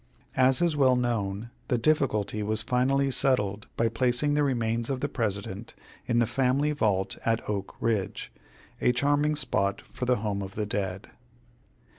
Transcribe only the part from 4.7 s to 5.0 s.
of